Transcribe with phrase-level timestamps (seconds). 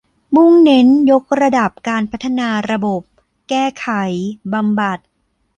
[0.35, 3.03] มุ่งเน้นยกระดับการพัฒนาระบบ
[3.49, 3.87] แก้ไข
[4.53, 4.99] บำบัด